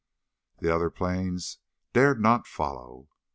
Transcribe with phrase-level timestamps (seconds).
[0.57, 1.59] The other planes
[1.93, 3.09] dared not follow.